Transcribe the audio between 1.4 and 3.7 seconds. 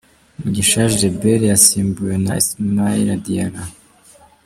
yasimbuwe na Ismaila Diarra.